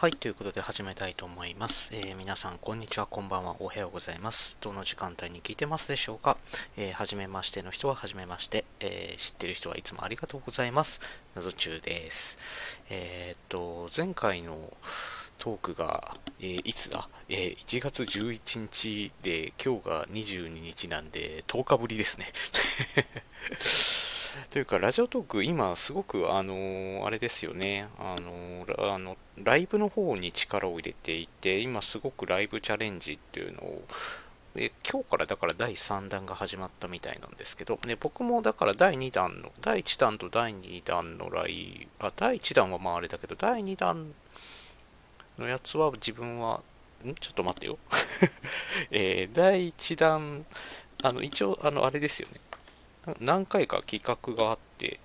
[0.00, 1.90] はい、ということで始めたいと思います。
[1.92, 4.56] えー、皆さん、こんにちは、こんばんは、おはようございます。
[4.62, 6.38] どの時間帯に聞いてますでしょうか？
[6.78, 11.02] えー、はじめましての人ははじめまして、えー、知ってる人はいつもありがとうございます。
[11.34, 12.38] 謎中です。
[12.88, 14.72] えー、っと、前回の
[15.36, 22.32] トークが、えー、いつだ、えー、1月11日で、今日が22日なんで、10日ぶりですね。
[24.50, 33.82] というか、ラジオトーク、今、すごく、あの、あれですよね、あの、あの、ライブの方に力を入れていて、今、すごくライブチャレンジっていうのを、
[34.54, 44.12] で今日からだから第3弾が始まったみたいなんですけど、ね、僕もだから第2弾の、第1弾と第2弾のライブ、あ、第1弾はまああれだけど、第2弾
[45.38, 46.62] のやつは自分は、
[47.04, 47.14] ん？
[47.14, 47.78] ちょっと待ってよ。
[48.90, 50.44] えー、第1弾、
[51.02, 52.40] あの、一応、あの、あれですよね。
[53.20, 55.00] 何回か企画があって、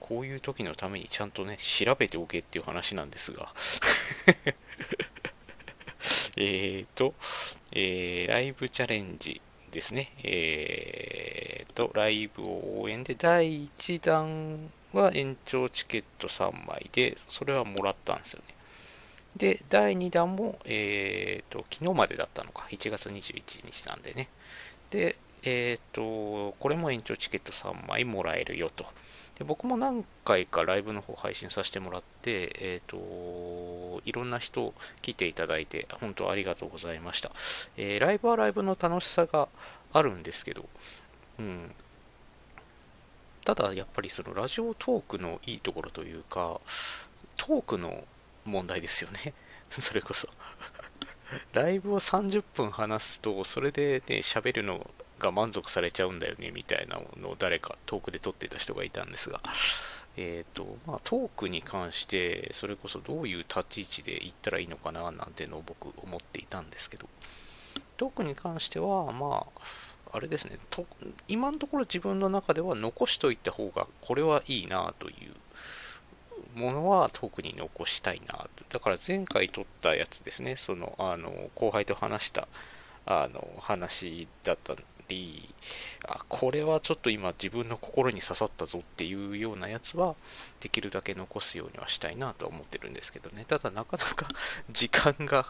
[0.00, 3.52] こういう時のためにちゃんとね、調べておけっていう話なんですが
[6.36, 7.14] えっと、
[7.72, 9.40] えー、ライブチャレンジ
[9.72, 10.12] ですね。
[10.22, 18.54] えーと、ライブを応援で、第1弾は延長チケット3枚で、それはもらったんですよね。
[19.36, 24.28] で、第2弾も、えーと、昨日までだったのか、1月21日なんでね。
[24.90, 28.84] で、えっ、ー、と、これも延長チケット3枚もらえるよと。
[29.38, 37.30] で僕も何回かライブの方配信させてもらって、えっ、ー、と、いろんな人来ていただいて、本当ありがとうございました。
[37.76, 39.48] えー、ライブはライブの楽しさが
[39.92, 40.64] あるんですけど、
[41.38, 41.70] うん。
[43.44, 46.60] ただ、やっぱりそのラジオトークのいいところというか、
[47.36, 48.04] トークの
[48.44, 49.34] 問題ですよね。
[49.70, 50.28] それこそ
[51.52, 59.40] ライブを30分話すと、それでね、喋るのが満足されちゃうんだよねみたいなのを誰かトークで撮ってた人がいたんですが、
[60.16, 67.08] えーとまあ、トークに関してそれこそどういう立ち位置で言ったらいいのかななんてのを僕思っていたんですけど。
[67.96, 70.86] トークに関してはまああれですねと
[71.28, 82.48] 今のところ自分の中では残しといた方がこれはいいなというものは特に残したいなだから前回撮ったやつですねそのあの後輩と話した
[83.04, 84.74] あの話だった
[85.08, 85.54] り
[86.06, 90.14] あこれはちょっと今自分の心に刺さったぞっていうようなやつは
[90.60, 93.44] できるだけ残すようにはしたいなと思ってるんですけどね。
[93.46, 94.28] ただなかなか
[94.70, 95.46] 時間が、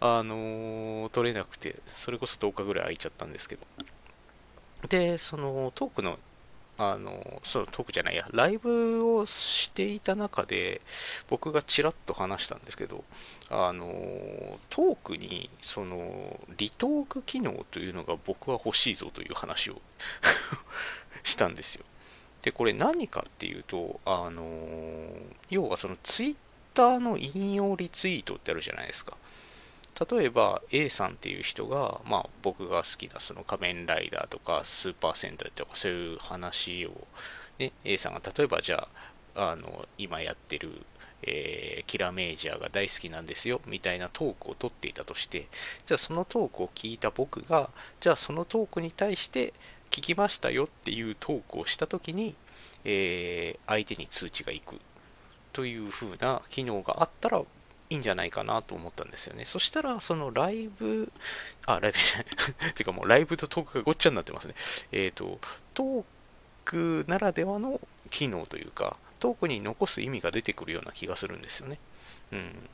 [0.00, 3.66] あのー、取れなくてそれこそ10日ぐらい空いちゃったんですけど。
[4.88, 6.20] でそのトークの
[6.78, 10.80] あの、そう、トークじゃないや、ライブをしていた中で、
[11.28, 13.04] 僕がちらっと話したんですけど、
[13.50, 13.86] あの、
[14.70, 19.80] トークに、その、リトーク機能というのが僕は欲しいぞという話を
[21.24, 21.84] したんですよ。
[22.42, 25.08] で、これ何かっていうと、あの、
[25.50, 26.36] 要はそのツイッ
[26.74, 29.16] ターの引用リツイートってあるじゃないですか。
[30.10, 36.92] 例えば A さんっていう人が、まあ、僕が好きなその仮面ライダーとかスーパー戦隊とかそういう話を、
[37.58, 38.86] ね、A さんが例えばじゃ
[39.34, 40.70] ああの今やってる、
[41.22, 45.48] えー、キラメージャーが大好きなんですよみたいなトークを取っていたとして
[45.86, 47.70] じゃあそのトークを聞いた僕が
[48.00, 49.52] じゃあそのトークに対して
[49.90, 52.36] 聞きましたよっていうトークをした時に、
[52.84, 54.80] えー、相手に通知がいく
[55.52, 57.42] という風な機能があったら
[57.90, 59.44] いいんじゃないかなと思ったんですよね。
[59.44, 61.10] そしたら、そのライブ、
[61.66, 62.74] あ、ライブじゃない。
[62.74, 64.54] てかもうライブとトークがごっちゃになってますね。
[64.92, 65.40] えっ、ー、と、
[65.74, 66.04] トー
[66.64, 71.78] クならではの機能というか、トークに残す意味が出てくるような気がするんですよね。
[72.32, 72.68] うん。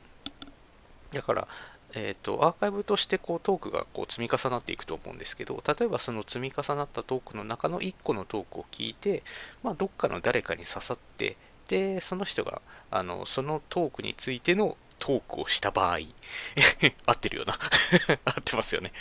[1.11, 1.47] だから、
[1.93, 9.23] えーと、アーカイブとしてこうトークがこう積み重なっていくと思うんですけど例えばその積み重なったトークの中の1個のトークを聞いて、
[9.63, 11.37] まあ、どっかの誰かに刺さって
[11.67, 12.61] でその人が
[12.91, 15.99] あのそのトークについてのトークをした場合
[17.05, 17.53] 合ってるよな。
[18.25, 18.91] 合ってますよね。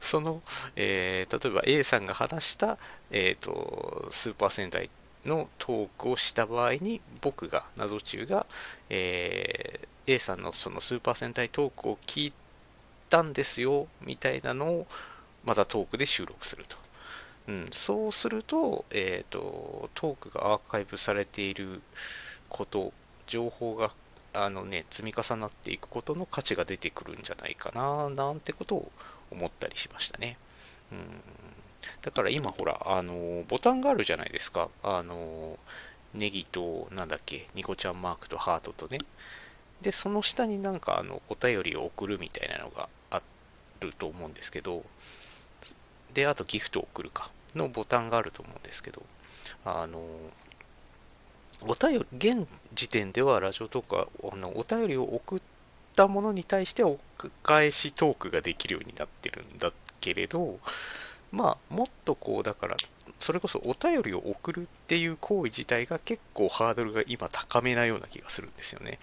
[0.00, 0.42] その、
[0.76, 2.78] えー、例えば A さんが話した、
[3.10, 4.90] えーと、スーパー戦隊
[5.24, 8.46] のトークをした場合に僕が謎中が、
[8.90, 12.34] えー、A さんのそのスーパー戦隊トークを聞い
[13.08, 14.86] たんですよみたいなのを
[15.44, 16.76] またトークで収録すると、
[17.48, 21.82] うん、そうすると,、えーとトークがアーカイブされている
[22.48, 22.92] こと
[23.26, 23.90] 情報が
[24.34, 28.92] あのね、積み重なっていくことの価値が出てくるんじゃないかな、なんてことを
[29.30, 30.36] 思ったりしましたね。
[30.92, 30.98] うん
[32.02, 34.68] だから今ほら、あの、ボタンがあるじゃないですか。
[34.82, 35.58] あの、
[36.14, 38.98] ネギと、なんだっけ、ニコちゃんマークとハートとね。
[39.82, 43.20] で、その下になんかあの、お便りを送るみたいなのがあ
[43.80, 44.84] ると思うんですけど、
[46.14, 49.02] で、あとギフトを送るか、のボタンがあると思うんですけど、
[49.64, 50.02] あの、
[51.66, 55.40] お便り、現時点ではラジオトークはあのお便りを送っ
[55.96, 56.98] たものに対してお
[57.42, 60.58] 返しトークができるようになってるんだけれど、
[61.32, 62.76] まあ、もっとこう、だから、
[63.18, 68.98] それこそお便りを送るっていう行為自体が結構ハードルが今高めなような気がするんですよね。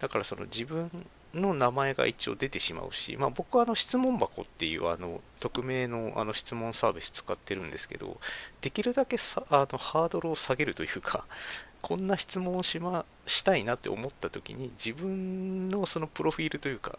[0.00, 0.90] だからその自分
[1.34, 8.18] の名前が一応出てしまうし、まあ、僕はあの質問箱っていうあの匿名のあの質問サービス使ってるんですけど、
[8.60, 11.24] できるだけさあのハードルを下げるというか、
[11.82, 16.98] こんな質問をし,、ま、したいなって思った時に自分のそのプロフィールというか、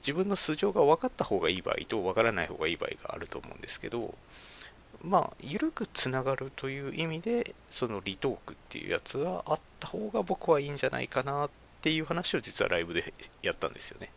[0.00, 4.14] 自分の素性が分かった方がいい場合と分からない方がいい場合があると思うんですけど、
[5.02, 11.48] まあ、緩くつながるという意味で、そのリトークっていうやつはあった方が僕はいいんじゃないかな
[11.86, 14.10] っていう話を実はライブでやったんですよね。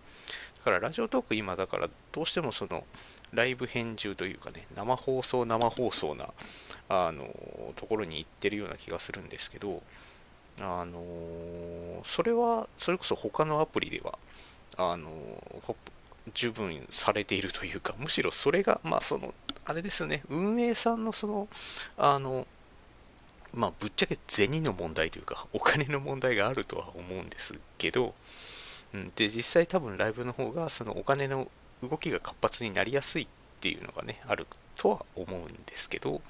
[0.57, 2.83] だからラジオトーク今だからどうしてもその
[3.31, 6.30] ライブ編集というかね、生放送生放送な
[6.89, 7.30] あの
[7.75, 9.83] ところに行ってるような気がするんですけど、
[10.60, 14.18] あのそれはそれこそ他のアプリでは
[14.75, 15.07] あの
[16.33, 19.36] 十分されているというか、むしろそれが、まあその、
[19.66, 21.48] あれですよね、運営さんのその、
[22.00, 22.48] あの、
[23.53, 28.13] まあぶっちゃけ銭の問題というか、お金の問題があるとは思うんですけど、
[28.93, 31.49] うん、で、実際多分ライブの方が、そのお金の
[31.83, 33.27] 動きが活発になりやすいっ
[33.59, 36.21] ていうのがね、あるとは思うんですけど、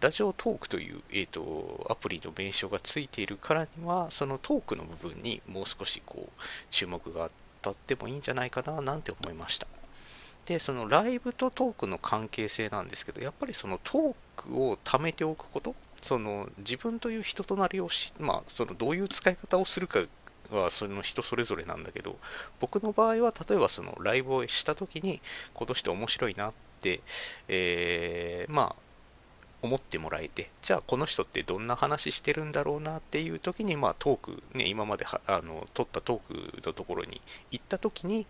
[0.00, 7.30] ラジオトークという、えーと、アプリの名称がついているからには、そのトークの部分にもう少しこう注目が
[7.62, 9.66] 当たってもいいんじゃないかななんて思いました。
[10.46, 20.00] で、そのライブとトークの関係性なんですけど、やっぱりそのトークを貯めておくこと、その自分という人となりをし、まあ、そのどういう使い方をするか
[20.50, 22.18] はその人それぞれなんだけど、
[22.60, 25.20] 僕の場合は例えばそのライブをした時に、
[25.54, 27.00] 今年って面白いなって、
[27.48, 28.88] えー、まあ、
[29.60, 37.20] 思ってもらえて、じゃあこの人ってどんな話してるんだろうなっていう時に、まあトーク、ね、今まであの撮ったトークのところに
[37.50, 38.26] 行った時に、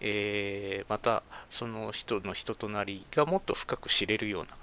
[0.00, 4.56] えー、またその人の人となりがもっと深く知れるような、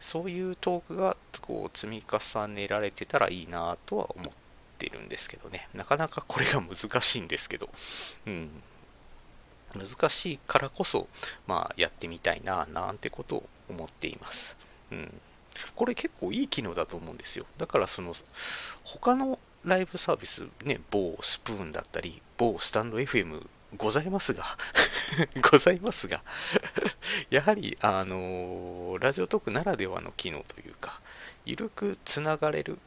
[0.00, 4.32] そういうトークがこう積み重ねられてたらいいなとは思っ
[4.78, 5.68] てるんですけどね。
[5.74, 7.68] なかなかこれが難しいんですけど、
[8.26, 8.50] うん。
[9.74, 11.06] 難しいからこそ、
[11.46, 14.56] まあやってみたいな、なんてことを思っています。
[14.90, 15.12] うん
[15.74, 17.44] これ結構いい機能だと思うんですよ。
[17.58, 18.14] だからその、
[18.84, 23.46] 他のライブサービス、ね、某スプーンだったり、某スタンド FM
[23.76, 24.44] ございますが
[25.50, 26.22] ございますが
[27.30, 31.00] やはり、あのー、ラジオトークならではの機能というか、
[31.44, 32.78] ゆるくつながれる、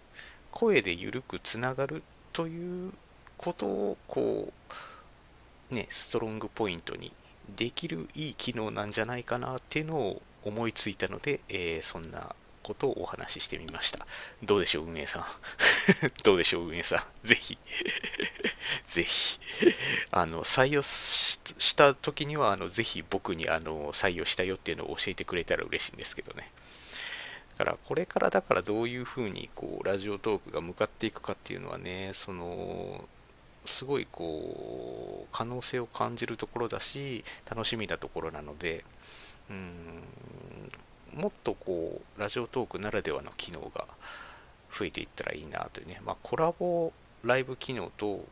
[0.51, 2.93] 声でゆるくつながるという
[3.37, 4.53] ことを、こ
[5.71, 7.13] う、ね、ストロングポイントに
[7.49, 14.07] できるいい機能なんじゃないかなっていうのを思いついたので、えー、そんなことをお話ししてみました。
[14.41, 15.25] どうでしょう、運営さん？
[16.23, 17.27] どうでしょう、運営さん？
[17.27, 17.57] ぜひ
[18.87, 19.39] ぜひ、
[20.11, 26.51] あの、採用した時には、あの、ぜひ僕に、あの、採用したよっていうのを教えてくれたら嬉しいんですけどね。
[27.57, 33.07] だから、これからだからどういうふうに、こう、ラジオトークが向かっていくかっていうのはね、その、
[33.65, 38.83] すごいこう可能性を感じるところだし楽しみなところなので
[39.49, 40.03] うん
[41.15, 43.85] もっとこう、ラジオトークならではの機能が
[44.71, 46.91] 増えていったらいいなというね、まあ、コラボ
[47.23, 48.25] ライブ機能と、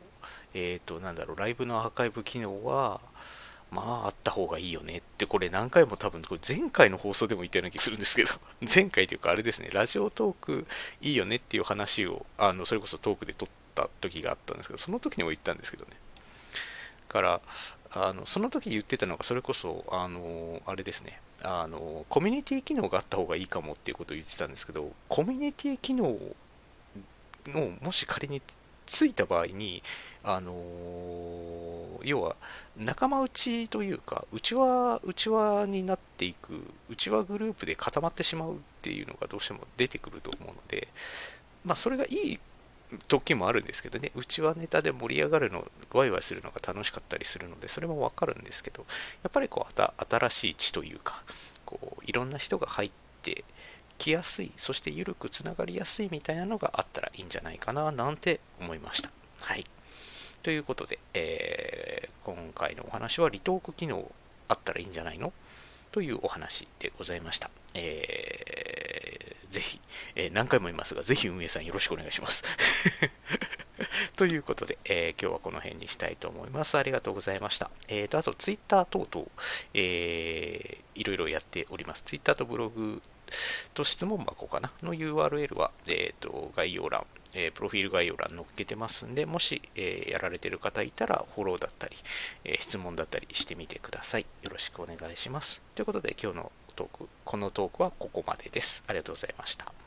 [0.53, 2.99] えっ、ー、と、なんだろう、ライブのアーカイブ機能は、
[3.71, 8.31] まあ、あった方がいいよねって、これ何回も多分、これ前回の放送でも言ったような気するんですけど、
[8.73, 10.67] 前回というかあれですね、ラジオトーク
[10.99, 15.91] いいよねっていう話を、あの、それこそトークで撮った時があったんですけど、その時にも言ったんですけどね。
[17.07, 17.41] から、
[17.93, 26.35] あのその時言ってたのが、それこそ、あの、あれですね、あの、コミュニティ機能があった方がいいかもっていうことを言ってたんですけど、コミュニティ機能を
[27.81, 28.41] もし仮に
[28.85, 29.81] ついた場合に、
[30.23, 30.53] あの
[32.03, 32.35] 要は
[32.77, 40.87] 仲間内というか、内輪、内輪になっていく、内輪グループで固まってしまうっていうのがどうしても出てくると思うので、
[41.65, 42.39] まあ、それがいい
[43.07, 48.85] 時もあるんですけどね、うちはネタで盛り上がるの、ワイワイするのが楽しかったりするので、それもわかるんですけど、
[49.23, 49.73] やっぱりこう、
[50.09, 51.23] 新しい地というか、
[51.65, 53.43] こう、いろんな人が入って
[53.97, 59.09] きやすい、そして緩くつながりやすいみたいなのがあったらいいんじゃないかな、なんて思いました。
[59.41, 59.65] はい。
[60.43, 64.11] ということで、えー、今回のお話はリトーク機能
[64.47, 65.31] あったらいいんじゃないの？
[65.91, 67.51] というお話でございました。
[67.73, 68.90] えー、
[69.51, 69.79] ぜひ、
[70.15, 72.43] えー、何回も言いますが、ぜひ運営さんよろしくお願いします。
[74.15, 76.77] ということで、えー、今日はこの辺にしたいと思います。
[76.77, 77.69] ありがとうございました。
[77.87, 79.27] え、ー、と、あと、ツイッター等々、
[79.73, 82.03] えー、いろいろやっております。
[82.03, 83.01] ツイッターとブログ
[83.73, 84.71] と質問箱かな？
[84.83, 91.95] の URL は、えっ、ー、と、概要欄、えー、プロフィール概要欄載っけてますんで、もし、えー、やられてる方いたら、フォローだったり、
[92.43, 94.25] えー、質問だったりしてみてください。
[94.43, 95.61] よろしくお願いします。
[95.75, 96.51] ということで、今日の
[96.81, 98.83] トーク、このトークはここまでです。
[98.87, 99.80] ありがとうございました。